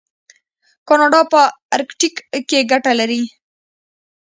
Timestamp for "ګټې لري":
2.71-3.21